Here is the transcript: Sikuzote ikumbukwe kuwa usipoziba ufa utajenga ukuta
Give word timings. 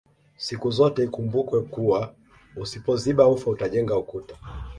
Sikuzote 0.37 1.03
ikumbukwe 1.03 1.61
kuwa 1.61 2.13
usipoziba 2.55 3.27
ufa 3.27 3.49
utajenga 3.51 3.97
ukuta 3.97 4.35